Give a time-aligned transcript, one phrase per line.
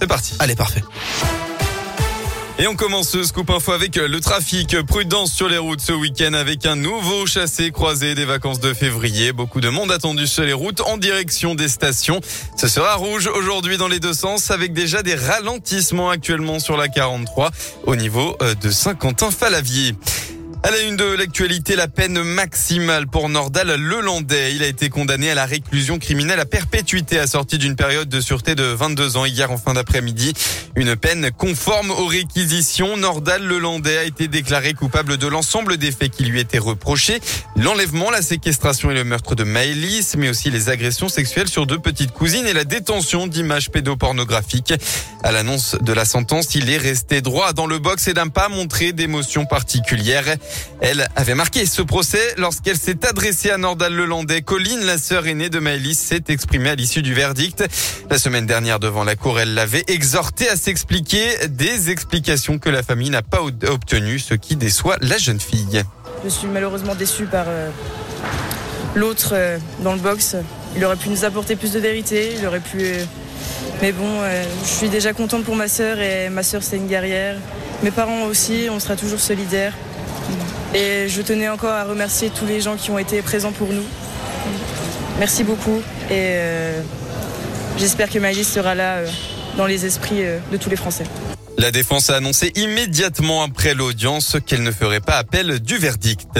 [0.00, 0.34] C'est parti.
[0.38, 0.82] Allez, parfait.
[2.58, 4.76] Et on commence ce scoop info avec le trafic.
[4.82, 9.32] Prudence sur les routes ce week-end avec un nouveau chassé croisé des vacances de février.
[9.32, 12.20] Beaucoup de monde attendu sur les routes en direction des stations.
[12.56, 16.88] Ce sera rouge aujourd'hui dans les deux sens avec déjà des ralentissements actuellement sur la
[16.88, 17.50] 43
[17.84, 19.94] au niveau euh, de Saint-Quentin-Falavier.
[20.62, 24.54] À la une de l'actualité, la peine maximale pour Nordal Lelandais.
[24.54, 28.54] Il a été condamné à la réclusion criminelle à perpétuité assortie d'une période de sûreté
[28.54, 30.34] de 22 ans hier en fin d'après-midi.
[30.76, 32.98] Une peine conforme aux réquisitions.
[32.98, 37.20] Nordal Lelandais a été déclaré coupable de l'ensemble des faits qui lui étaient reprochés.
[37.56, 41.78] L'enlèvement, la séquestration et le meurtre de Maëlys, mais aussi les agressions sexuelles sur deux
[41.78, 44.74] petites cousines et la détention d'images pédopornographiques.
[45.22, 48.50] À l'annonce de la sentence, il est resté droit dans le box et n'a pas
[48.50, 50.36] montré d'émotion particulière.
[50.80, 54.42] Elle avait marqué ce procès lorsqu'elle s'est adressée à Nordal Lelandais.
[54.42, 57.64] Colline, la sœur aînée de Maëlys, s'est exprimée à l'issue du verdict.
[58.10, 62.82] La semaine dernière, devant la cour, elle l'avait exhorté à s'expliquer des explications que la
[62.82, 65.82] famille n'a pas obtenues, ce qui déçoit la jeune fille.
[66.24, 67.70] Je suis malheureusement déçue par euh,
[68.94, 70.36] l'autre euh, dans le box.
[70.76, 72.78] Il aurait pu nous apporter plus de vérité, il aurait pu...
[72.82, 73.04] Euh,
[73.82, 74.20] mais bon,
[74.62, 77.36] je suis déjà contente pour ma sœur et ma sœur c'est une guerrière.
[77.82, 79.72] Mes parents aussi, on sera toujours solidaires.
[80.74, 83.84] Et je tenais encore à remercier tous les gens qui ont été présents pour nous.
[85.18, 86.80] Merci beaucoup et euh,
[87.76, 89.06] j'espère que Maëlys sera là euh,
[89.56, 91.04] dans les esprits euh, de tous les Français.
[91.58, 96.38] La défense a annoncé immédiatement après l'audience qu'elle ne ferait pas appel du verdict.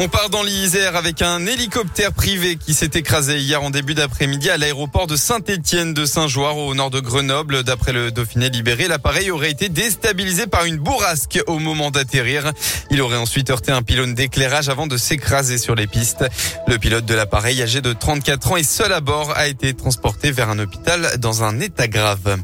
[0.00, 4.48] On part dans l'Isère avec un hélicoptère privé qui s'est écrasé hier en début d'après-midi
[4.48, 7.64] à l'aéroport de Saint-Étienne de Saint-Joire au nord de Grenoble.
[7.64, 12.52] D'après le Dauphiné libéré, l'appareil aurait été déstabilisé par une bourrasque au moment d'atterrir.
[12.92, 16.24] Il aurait ensuite heurté un pylône d'éclairage avant de s'écraser sur les pistes.
[16.68, 20.30] Le pilote de l'appareil, âgé de 34 ans et seul à bord, a été transporté
[20.30, 22.38] vers un hôpital dans un état grave.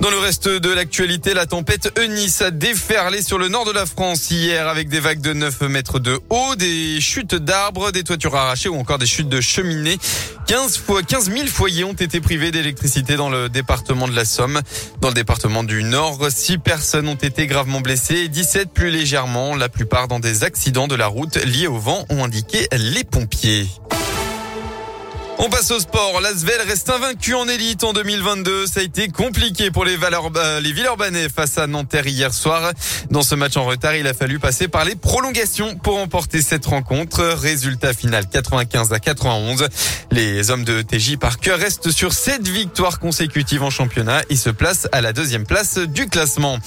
[0.00, 3.84] Dans le reste de l'actualité, la tempête Eunice a déferlé sur le nord de la
[3.84, 8.36] France hier avec des vagues de 9 mètres de haut, des chutes d'arbres, des toitures
[8.36, 9.98] arrachées ou encore des chutes de cheminées.
[10.46, 14.60] 15 fois 15 000 foyers ont été privés d'électricité dans le département de la Somme.
[15.00, 19.56] Dans le département du Nord, 6 personnes ont été gravement blessées et 17 plus légèrement,
[19.56, 23.66] la plupart dans des accidents de la route liés au vent, ont indiqué les pompiers.
[25.40, 26.20] On passe au sport.
[26.20, 28.66] L'Asvel reste invaincu en élite en 2022.
[28.66, 32.72] Ça a été compliqué pour les, valeurs, euh, les Villeurbanais face à Nanterre hier soir.
[33.10, 36.66] Dans ce match en retard, il a fallu passer par les prolongations pour remporter cette
[36.66, 37.22] rencontre.
[37.22, 39.68] Résultat final 95 à 91.
[40.10, 44.88] Les hommes de TJ Parker restent sur 7 victoires consécutives en championnat et se placent
[44.90, 46.58] à la deuxième place du classement.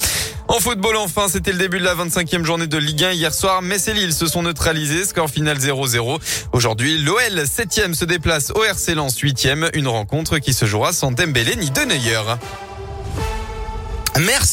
[0.52, 3.62] En football, enfin, c'était le début de la 25e journée de Ligue 1 hier soir.
[3.62, 5.06] Metz et Lille se sont neutralisés.
[5.06, 6.20] Score final 0-0.
[6.52, 9.70] Aujourd'hui, l'OL 7e se déplace au RC Lens 8e.
[9.72, 11.80] Une rencontre qui se jouera sans Dembélé ni De
[14.20, 14.50] Merci.